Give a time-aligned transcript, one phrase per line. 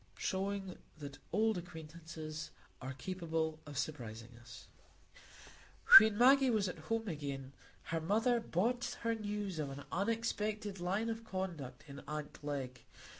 [0.17, 2.49] Showing That Old Acquaintances
[2.81, 4.67] Are Capable of Surprising Us
[5.99, 11.11] When Maggie was at home again, her mother brought her news of an unexpected line
[11.11, 12.81] of conduct in aunt Glegg.